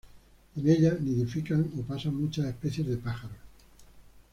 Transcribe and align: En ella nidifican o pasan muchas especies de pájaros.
En 0.55 0.67
ella 0.67 0.97
nidifican 0.99 1.73
o 1.79 1.83
pasan 1.83 2.15
muchas 2.15 2.45
especies 2.47 2.87
de 2.87 2.97
pájaros. 2.97 3.37